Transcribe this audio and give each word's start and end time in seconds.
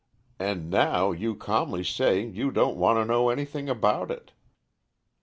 And 0.39 0.71
now 0.71 1.11
you 1.11 1.35
calmly 1.35 1.83
say 1.83 2.25
you 2.25 2.49
don't 2.49 2.75
want 2.75 2.97
to 2.97 3.05
know 3.05 3.29
anything 3.29 3.69
about 3.69 4.09
it! 4.09 4.31